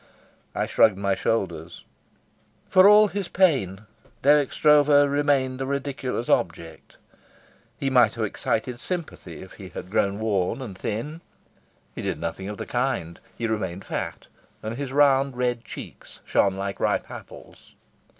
I 0.55 0.65
shrugged 0.65 0.97
my 0.97 1.13
shoulders. 1.13 1.83
For 2.69 2.89
all 2.89 3.07
his 3.09 3.27
pain, 3.27 3.81
Dirk 4.23 4.51
Stroeve 4.51 4.87
remained 5.07 5.61
a 5.61 5.67
ridiculous 5.67 6.27
object. 6.27 6.97
He 7.77 7.91
might 7.91 8.15
have 8.15 8.25
excited 8.25 8.79
sympathy 8.79 9.43
if 9.43 9.51
he 9.51 9.69
had 9.69 9.91
grown 9.91 10.17
worn 10.19 10.59
and 10.59 10.75
thin. 10.75 11.21
He 11.93 12.01
did 12.01 12.19
nothing 12.19 12.49
of 12.49 12.57
the 12.57 12.65
kind. 12.65 13.19
He 13.37 13.45
remained 13.45 13.85
fat, 13.85 14.25
and 14.63 14.75
his 14.75 14.91
round, 14.91 15.37
red 15.37 15.63
cheeks 15.63 16.19
shone 16.25 16.55
like 16.55 16.79
ripe 16.79 17.11
apples. 17.11 17.75